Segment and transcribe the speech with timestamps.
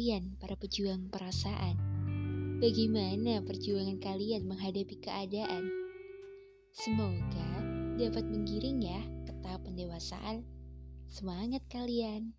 [0.00, 1.76] kalian, para pejuang perasaan.
[2.56, 5.68] Bagaimana perjuangan kalian menghadapi keadaan?
[6.72, 7.60] Semoga
[8.00, 8.96] dapat menggiring ya
[9.28, 10.40] ke tahap pendewasaan.
[11.04, 12.32] Semangat kalian!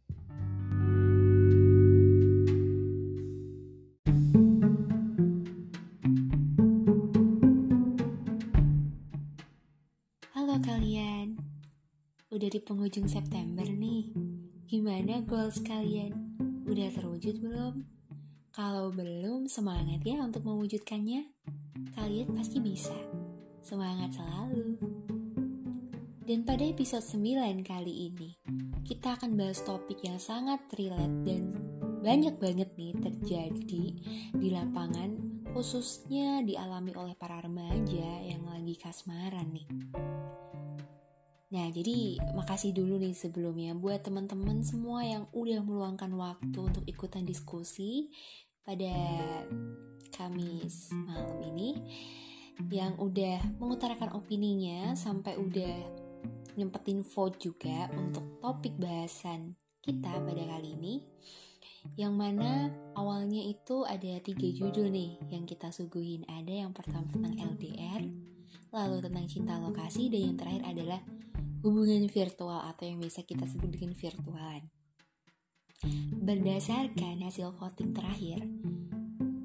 [10.33, 11.37] Halo kalian,
[12.33, 14.09] udah di penghujung September nih.
[14.65, 16.30] Gimana goals kalian?
[16.71, 17.84] Udah terwujud belum?
[18.56, 21.28] Kalau belum, semangat ya untuk mewujudkannya.
[22.00, 22.96] Kalian pasti bisa.
[23.60, 24.80] Semangat selalu.
[26.24, 28.39] Dan pada episode 9 kali ini,
[28.88, 31.52] kita akan bahas topik yang sangat relate dan
[32.00, 33.86] banyak banget nih terjadi
[34.31, 39.67] di lapangan khususnya dialami oleh para remaja yang lagi kasmaran nih.
[41.52, 47.27] Nah, jadi makasih dulu nih sebelumnya buat teman-teman semua yang udah meluangkan waktu untuk ikutan
[47.27, 48.07] diskusi
[48.63, 48.95] pada
[50.16, 51.75] Kamis malam ini
[52.72, 55.75] yang udah mengutarakan opininya sampai udah
[56.55, 60.95] nyempetin vote juga untuk topik bahasan kita pada kali ini
[61.97, 66.22] yang mana awalnya itu ada tiga judul nih yang kita suguhin.
[66.29, 68.05] Ada yang pertama tentang LDR
[68.72, 71.02] lalu tentang cinta lokasi dan yang terakhir adalah
[71.61, 74.63] hubungan virtual atau yang biasa kita sebut dengan virtualan.
[76.21, 78.45] Berdasarkan hasil voting terakhir,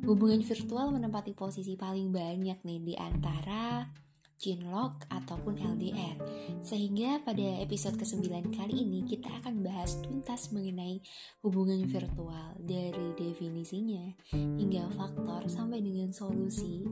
[0.04, 3.88] hubungan virtual menempati posisi paling banyak nih di antara
[4.36, 6.20] Chinlock ataupun LDR.
[6.60, 11.00] Sehingga pada episode ke-9 kali ini kita akan bahas tuntas mengenai
[11.40, 16.84] hubungan virtual dari definisinya hingga faktor sampai dengan solusi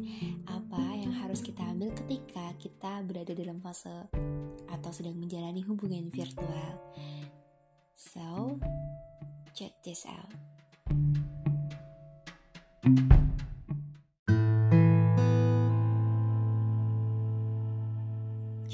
[0.48, 4.08] apa yang harus kita ambil ketika kita berada dalam fase
[4.74, 6.74] atau sedang menjalani hubungan virtual.
[7.94, 8.58] So,
[9.54, 10.34] check this out.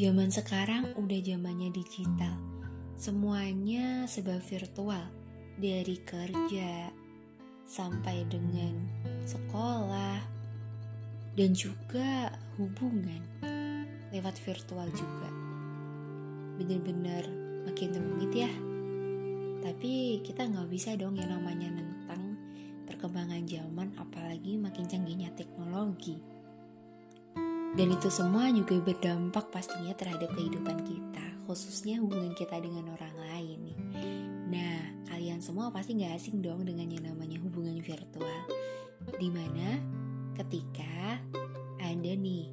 [0.01, 2.41] Zaman sekarang udah zamannya digital.
[2.97, 5.05] Semuanya serba virtual.
[5.61, 6.89] Dari kerja
[7.69, 8.89] sampai dengan
[9.29, 10.25] sekolah
[11.37, 13.21] dan juga hubungan
[14.11, 15.40] lewat virtual juga.
[16.61, 17.25] Bener-bener
[17.65, 18.53] makin rumit ya.
[19.65, 22.37] Tapi kita nggak bisa dong yang namanya nentang
[22.85, 26.21] perkembangan zaman apalagi makin canggihnya teknologi.
[27.71, 33.59] Dan itu semua juga berdampak pastinya terhadap kehidupan kita, khususnya hubungan kita dengan orang lain
[33.63, 33.79] nih.
[34.51, 38.43] Nah, kalian semua pasti gak asing dong dengan yang namanya hubungan virtual.
[39.17, 39.79] Di mana
[40.35, 41.23] ketika
[41.79, 42.51] ada nih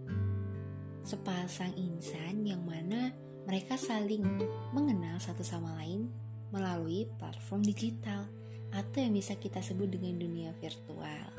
[1.02, 3.10] sepasang insan yang mana
[3.48, 4.28] mereka saling
[4.76, 6.12] mengenal satu sama lain
[6.52, 8.28] melalui platform digital
[8.76, 11.32] atau yang bisa kita sebut dengan dunia virtual.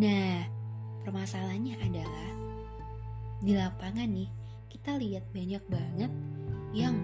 [0.00, 0.48] Nah,
[1.04, 2.30] permasalahannya adalah
[3.44, 4.32] di lapangan nih
[4.72, 6.12] kita lihat banyak banget
[6.72, 6.96] yang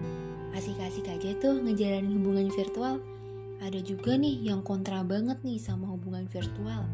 [0.57, 2.97] asik-asik aja tuh ngejalanin hubungan virtual.
[3.61, 6.89] Ada juga nih yang kontra banget nih sama hubungan virtual.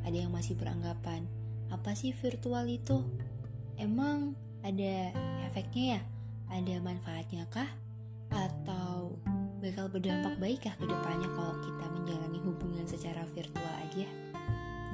[0.00, 1.28] Ada yang masih beranggapan
[1.68, 3.04] apa sih virtual itu?
[3.76, 4.32] Emang
[4.64, 5.12] ada
[5.44, 6.02] efeknya ya
[6.52, 7.70] ada manfaatnya kah
[8.32, 9.16] atau
[9.58, 14.06] bakal berdampak baik kah ke depannya kalau kita menjalani hubungan secara virtual aja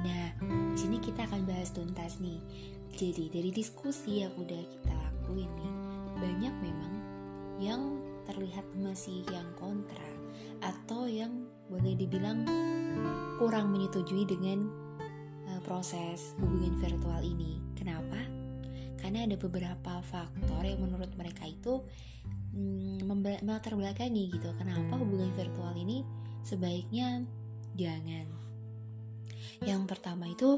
[0.05, 0.25] nah
[0.73, 2.39] di sini kita akan bahas tuntas nih
[2.95, 5.73] jadi dari diskusi yang udah kita lakuin nih,
[6.15, 6.93] banyak memang
[7.59, 7.81] yang
[8.23, 10.07] terlihat masih yang kontra
[10.63, 12.47] atau yang boleh dibilang
[13.35, 14.71] kurang menyetujui dengan
[15.51, 17.59] uh, proses hubungan virtual ini.
[17.75, 18.15] Kenapa?
[19.05, 21.77] Karena ada beberapa faktor yang menurut mereka itu
[22.57, 23.05] hmm,
[23.45, 24.49] melatar belakangi gitu.
[24.57, 26.01] Kenapa hubungan virtual ini
[26.41, 27.21] sebaiknya
[27.77, 28.25] jangan.
[29.61, 30.57] Yang pertama itu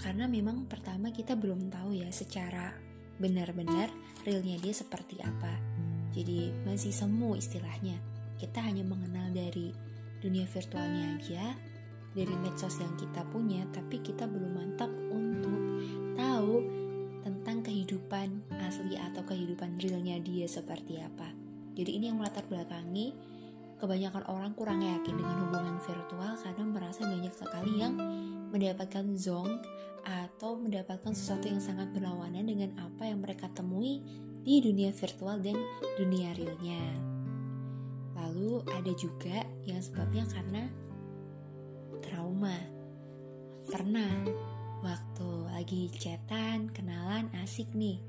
[0.00, 2.72] karena memang pertama kita belum tahu ya secara
[3.20, 3.92] benar-benar
[4.24, 5.60] realnya dia seperti apa.
[6.16, 8.00] Jadi masih semu istilahnya.
[8.40, 9.68] Kita hanya mengenal dari
[10.24, 11.52] dunia virtualnya aja,
[12.16, 15.60] dari medsos yang kita punya, tapi kita belum mantap untuk
[16.16, 16.79] tahu
[17.90, 21.26] kehidupan asli atau kehidupan realnya dia seperti apa.
[21.74, 23.10] Jadi ini yang melatar belakangi
[23.82, 27.98] kebanyakan orang kurang yakin dengan hubungan virtual karena merasa banyak sekali yang
[28.54, 29.58] mendapatkan zong
[30.06, 33.98] atau mendapatkan sesuatu yang sangat berlawanan dengan apa yang mereka temui
[34.46, 35.58] di dunia virtual dan
[35.98, 36.78] dunia realnya.
[38.14, 40.62] Lalu ada juga yang sebabnya karena
[42.06, 42.54] trauma.
[43.66, 44.30] Pernah
[44.80, 48.00] waktu lagi chatan, kenalan, asik nih.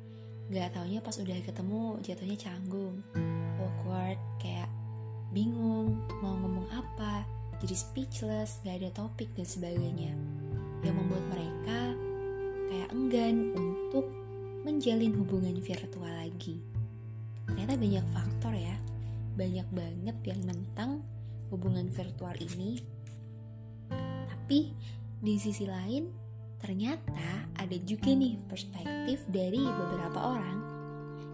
[0.52, 3.00] Gak taunya pas udah ketemu jatuhnya canggung,
[3.60, 4.68] awkward, kayak
[5.32, 7.24] bingung mau ngomong apa,
[7.64, 10.12] jadi speechless, gak ada topik dan sebagainya.
[10.84, 11.80] Yang membuat mereka
[12.72, 14.08] kayak enggan untuk
[14.68, 16.60] menjalin hubungan virtual lagi.
[17.48, 18.76] Ternyata banyak faktor ya,
[19.36, 21.04] banyak banget yang tentang
[21.52, 22.80] hubungan virtual ini.
[24.28, 24.72] Tapi
[25.22, 26.21] di sisi lain,
[26.62, 30.58] ternyata ada juga nih perspektif dari beberapa orang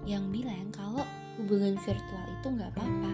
[0.07, 1.03] yang bilang kalau
[1.37, 3.11] hubungan virtual itu nggak apa-apa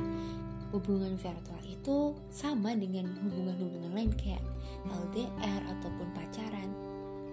[0.74, 4.42] hubungan virtual itu sama dengan hubungan-hubungan lain kayak
[4.90, 6.70] LDR ataupun pacaran.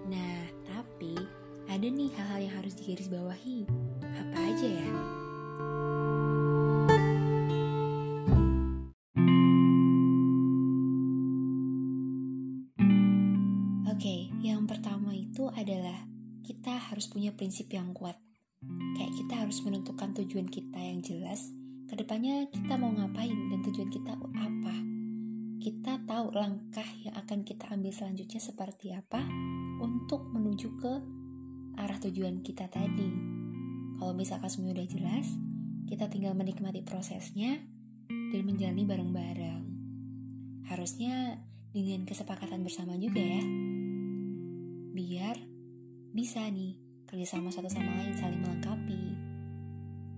[0.05, 1.17] Nah, tapi
[1.65, 3.65] ada nih hal-hal yang harus digarisbawahi.
[4.05, 4.91] Apa aja ya?
[15.41, 15.97] Itu adalah
[16.45, 18.13] kita harus punya prinsip yang kuat.
[18.93, 21.49] Kayak kita harus menentukan tujuan kita yang jelas
[21.89, 24.75] ke depannya kita mau ngapain dan tujuan kita apa.
[25.57, 29.25] Kita tahu langkah yang akan kita ambil selanjutnya seperti apa
[29.81, 30.93] untuk menuju ke
[31.81, 33.09] arah tujuan kita tadi.
[33.97, 35.25] Kalau misalkan semua udah jelas,
[35.89, 37.57] kita tinggal menikmati prosesnya
[38.29, 39.61] dan menjalani bareng-bareng.
[40.69, 41.41] Harusnya
[41.73, 43.80] dengan kesepakatan bersama juga ya.
[44.91, 45.39] Biar
[46.11, 46.75] bisa nih
[47.07, 49.03] kerjasama satu sama lain saling melengkapi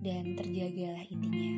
[0.02, 1.54] dan terjagalah intinya.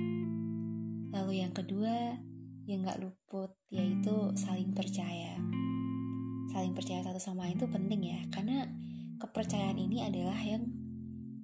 [1.16, 2.20] Lalu yang kedua,
[2.68, 5.40] yang gak luput yaitu saling percaya.
[6.52, 8.68] Saling percaya satu sama lain itu penting ya, karena
[9.16, 10.68] kepercayaan ini adalah yang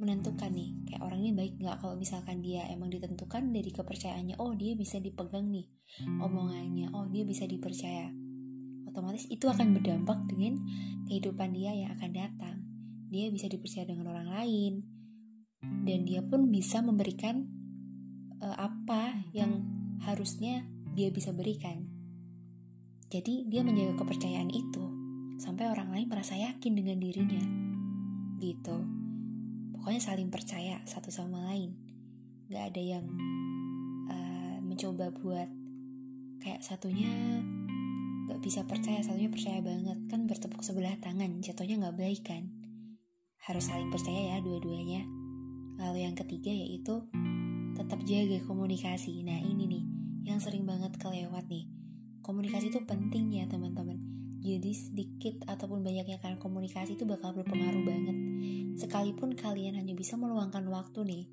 [0.03, 4.51] menentukan nih, kayak orang ini baik nggak kalau misalkan dia emang ditentukan dari kepercayaannya, oh
[4.59, 5.71] dia bisa dipegang nih
[6.19, 8.11] omongannya, oh dia bisa dipercaya.
[8.93, 10.61] Otomatis itu akan berdampak dengan
[11.09, 12.57] kehidupan dia yang akan datang.
[13.09, 14.73] Dia bisa dipercaya dengan orang lain,
[15.89, 17.49] dan dia pun bisa memberikan
[18.45, 19.65] uh, apa yang
[20.05, 21.89] harusnya dia bisa berikan.
[23.09, 24.85] Jadi dia menjaga kepercayaan itu
[25.41, 27.45] sampai orang lain merasa yakin dengan dirinya.
[28.41, 28.77] Gitu.
[29.77, 31.77] Pokoknya saling percaya satu sama lain.
[32.49, 33.05] Gak ada yang
[34.09, 35.49] uh, mencoba buat
[36.43, 37.43] kayak satunya
[38.33, 40.09] gak bisa percaya, satunya percaya banget.
[40.09, 42.49] Kan bertepuk sebelah tangan, jatuhnya gak baik kan.
[43.45, 45.05] Harus saling percaya ya dua-duanya.
[45.77, 47.05] Lalu yang ketiga yaitu
[47.77, 49.21] tetap jaga komunikasi.
[49.21, 49.85] Nah ini nih
[50.33, 51.69] yang sering banget kelewat nih.
[52.25, 54.01] Komunikasi itu penting ya teman-teman.
[54.41, 58.17] Jadi sedikit ataupun banyaknya kan komunikasi itu bakal berpengaruh banget.
[58.81, 61.25] Sekalipun kalian hanya bisa meluangkan waktu nih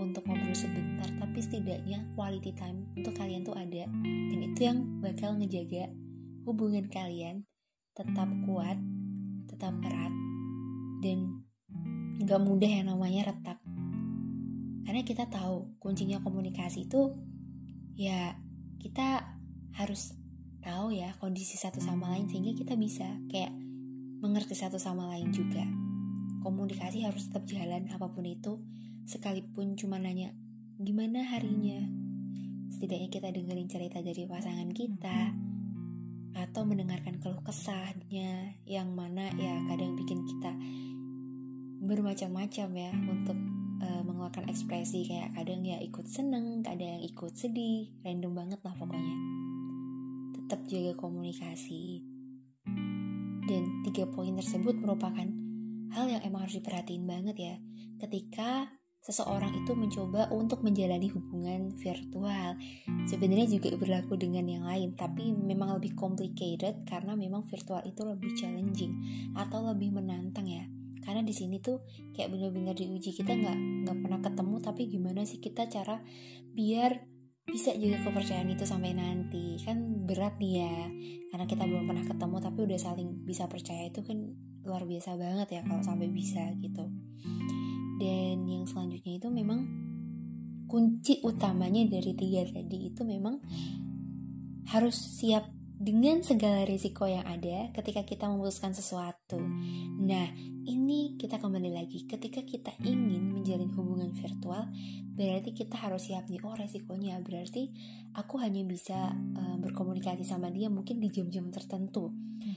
[0.00, 3.84] untuk ngobrol sebentar, tapi setidaknya quality time untuk kalian tuh ada.
[4.08, 6.07] Dan itu yang bakal ngejaga
[6.48, 7.44] hubungan kalian
[7.92, 8.80] tetap kuat,
[9.52, 10.14] tetap erat,
[11.04, 11.44] dan
[12.24, 13.60] gak mudah yang namanya retak.
[14.88, 17.12] Karena kita tahu kuncinya komunikasi itu
[17.98, 18.32] ya
[18.80, 19.36] kita
[19.76, 20.16] harus
[20.64, 23.52] tahu ya kondisi satu sama lain sehingga kita bisa kayak
[24.24, 25.66] mengerti satu sama lain juga.
[26.40, 28.62] Komunikasi harus tetap jalan apa pun itu,
[29.04, 30.32] sekalipun cuma nanya
[30.78, 31.82] gimana harinya.
[32.72, 35.47] Setidaknya kita dengerin cerita dari pasangan kita
[36.48, 40.52] atau mendengarkan keluh kesahnya yang mana ya kadang bikin kita
[41.84, 43.38] bermacam-macam ya untuk
[43.84, 48.74] uh, mengeluarkan ekspresi kayak kadang ya ikut seneng, kadang yang ikut sedih, random banget lah
[48.74, 49.16] pokoknya.
[50.34, 52.02] Tetap jaga komunikasi.
[53.48, 55.24] Dan tiga poin tersebut merupakan
[55.96, 57.54] hal yang emang harus diperhatiin banget ya
[57.98, 58.68] ketika
[59.02, 62.58] seseorang itu mencoba untuk menjalani hubungan virtual.
[63.08, 68.34] Sebenarnya juga berlaku dengan yang lain, tapi memang lebih complicated karena memang virtual itu lebih
[68.36, 68.92] challenging
[69.38, 70.64] atau lebih menantang ya.
[71.00, 71.80] Karena di sini tuh
[72.12, 76.04] kayak bener-bener diuji kita nggak nggak pernah ketemu tapi gimana sih kita cara
[76.52, 77.00] biar
[77.48, 79.56] bisa juga kepercayaan itu sampai nanti.
[79.64, 80.76] Kan berat nih ya
[81.32, 85.48] karena kita belum pernah ketemu tapi udah saling bisa percaya itu kan luar biasa banget
[85.48, 86.87] ya kalau sampai bisa gitu
[89.18, 89.66] itu memang
[90.70, 93.42] kunci utamanya dari tiga tadi itu memang
[94.68, 95.48] harus siap
[95.78, 99.38] dengan segala risiko yang ada ketika kita memutuskan sesuatu.
[100.02, 100.26] Nah,
[100.66, 102.02] ini kita kembali lagi.
[102.02, 104.66] Ketika kita ingin menjalin hubungan virtual,
[105.14, 107.22] berarti kita harus siap nih, oh resikonya.
[107.22, 107.70] Berarti
[108.10, 112.10] aku hanya bisa uh, berkomunikasi sama dia mungkin di jam-jam tertentu,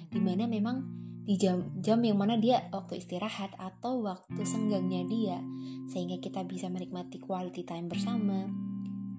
[0.10, 0.82] di mana memang
[1.22, 5.38] di jam-jam yang mana dia waktu istirahat atau waktu senggangnya dia,
[5.86, 8.50] sehingga kita bisa menikmati quality time bersama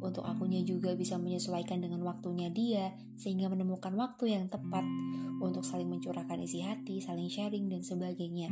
[0.02, 4.82] untuk akunya juga bisa menyesuaikan dengan waktunya dia, sehingga menemukan waktu yang tepat
[5.38, 8.50] untuk saling mencurahkan isi hati, saling sharing, dan sebagainya.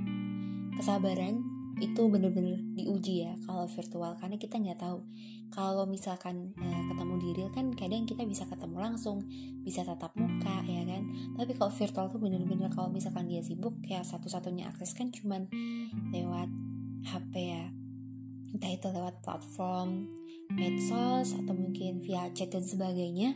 [0.79, 4.13] Kesabaran itu bener-bener diuji ya kalau virtual.
[4.21, 5.01] Karena kita nggak tahu.
[5.51, 9.27] Kalau misalkan uh, ketemu di real kan kadang kita bisa ketemu langsung
[9.67, 11.03] bisa tatap muka ya kan?
[11.35, 15.51] Tapi kalau virtual tuh bener-bener kalau misalkan dia sibuk ya satu-satunya akses kan cuman
[16.15, 16.47] lewat
[17.03, 17.65] HP ya.
[18.55, 20.07] Entah itu lewat platform
[20.51, 23.35] medsos atau mungkin via chat dan sebagainya.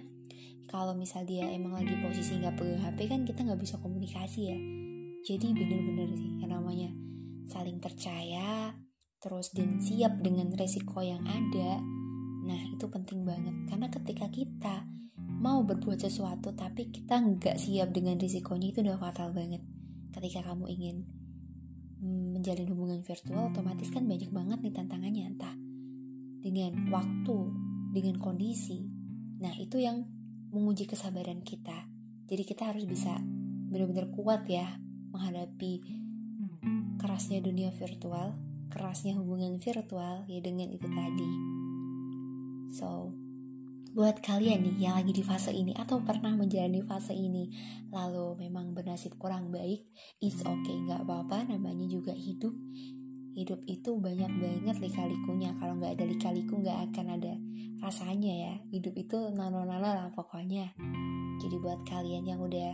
[0.71, 4.59] Kalau misal dia emang lagi posisi nggak pegang HP kan kita nggak bisa komunikasi ya.
[5.25, 7.04] Jadi bener-bener sih yang namanya
[7.49, 8.73] saling percaya
[9.21, 11.81] terus dan siap dengan resiko yang ada
[12.45, 14.85] Nah itu penting banget karena ketika kita
[15.17, 19.65] mau berbuat sesuatu tapi kita nggak siap dengan risikonya itu udah fatal banget.
[20.13, 20.97] Ketika kamu ingin
[22.05, 25.55] mm, menjalin hubungan virtual otomatis kan banyak banget nih tantangannya entah
[26.45, 27.39] dengan waktu,
[27.97, 28.85] dengan kondisi.
[29.41, 30.05] Nah itu yang
[30.53, 31.89] menguji kesabaran kita.
[32.29, 33.17] Jadi kita harus bisa
[33.73, 34.69] benar-benar kuat ya
[35.11, 36.04] menghadapi
[37.05, 38.33] kerasnya dunia virtual,
[38.73, 41.31] kerasnya hubungan virtual ya dengan itu tadi.
[42.73, 43.13] So,
[43.93, 47.53] buat kalian nih yang lagi di fase ini atau pernah menjalani fase ini
[47.93, 49.85] lalu memang bernasib kurang baik
[50.25, 51.45] it's okay nggak apa-apa.
[51.53, 52.57] Namanya juga hidup.
[53.37, 55.53] Hidup itu banyak banget lika-likunya.
[55.61, 57.37] Kalau nggak ada lika-liku nggak akan ada
[57.85, 58.55] rasanya ya.
[58.73, 60.73] Hidup itu nano-nano lah pokoknya.
[61.37, 62.73] Jadi buat kalian yang udah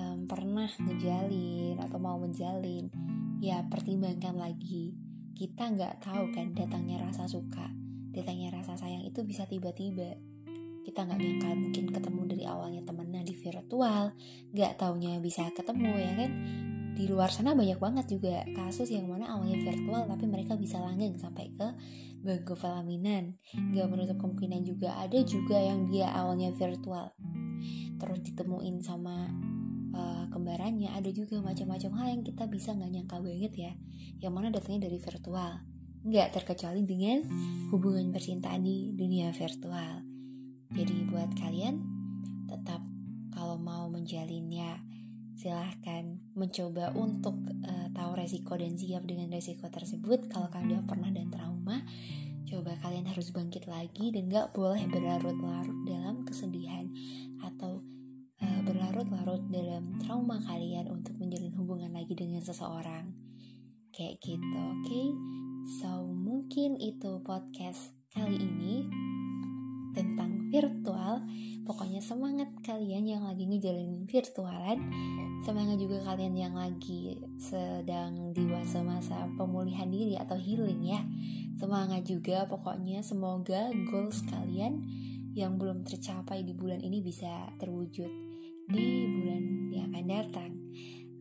[0.00, 2.88] um, pernah ngejalin atau mau menjalin
[3.38, 4.94] ya pertimbangkan lagi.
[5.34, 10.14] Kita nggak tahu kan datangnya rasa suka datangnya rasa sayang itu bisa tiba-tiba.
[10.86, 14.14] Kita nggak nyangka mungkin ketemu dari awalnya temennya di virtual
[14.54, 16.30] nggak taunya bisa ketemu ya kan?
[16.94, 21.18] Di luar sana banyak banget juga kasus yang mana awalnya virtual tapi mereka bisa langgeng
[21.18, 21.68] sampai ke
[22.22, 23.34] bangku pelaminan.
[23.50, 27.10] Nggak menutup kemungkinan juga ada juga yang dia awalnya virtual.
[27.98, 29.26] Terus ditemuin sama
[29.94, 33.72] uh, kembarannya ada juga macam-macam hal yang kita bisa nggak nyangka banget ya
[34.20, 35.62] yang mana datangnya dari virtual
[36.04, 37.24] nggak terkecuali dengan
[37.72, 40.04] hubungan percintaan di dunia virtual.
[40.68, 41.80] Jadi buat kalian
[42.44, 42.84] tetap
[43.32, 44.84] kalau mau menjalinnya
[45.34, 50.28] silahkan mencoba untuk uh, tahu resiko dan siap dengan resiko tersebut.
[50.28, 51.80] Kalau kalian udah pernah dan trauma,
[52.44, 56.84] coba kalian harus bangkit lagi dan nggak boleh berlarut-larut dalam kesedihan
[57.40, 57.80] atau
[58.74, 63.14] berlarut-larut dalam trauma kalian untuk menjalin hubungan lagi dengan seseorang.
[63.94, 64.82] Kayak gitu, oke?
[64.82, 65.06] Okay?
[65.78, 68.90] So, mungkin itu podcast kali ini
[69.94, 71.22] tentang virtual.
[71.62, 74.82] Pokoknya semangat kalian yang lagi ngejalanin virtualan.
[75.46, 81.06] Semangat juga kalian yang lagi sedang di masa-masa pemulihan diri atau healing ya.
[81.62, 84.82] Semangat juga pokoknya semoga goals kalian
[85.38, 88.33] yang belum tercapai di bulan ini bisa terwujud
[88.70, 90.52] di bulan yang akan datang.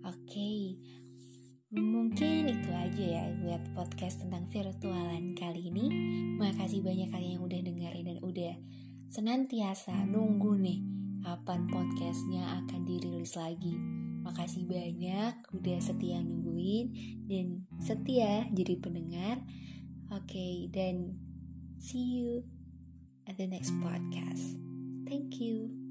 [0.03, 0.61] Oke, okay.
[1.73, 5.89] Mungkin itu aja ya buat podcast tentang virtualan kali ini.
[6.37, 8.53] Makasih banyak kalian yang udah dengerin dan udah
[9.09, 10.79] senantiasa nunggu nih
[11.25, 13.73] kapan podcastnya akan dirilis lagi.
[14.21, 16.93] Makasih banyak udah setia nungguin
[17.25, 19.41] dan setia jadi pendengar.
[20.13, 21.17] Oke, okay, dan
[21.81, 22.45] see you
[23.25, 24.61] at the next podcast.
[25.09, 25.82] Thank you.